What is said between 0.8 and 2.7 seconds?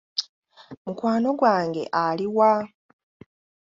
Mukwano gwange ali wa?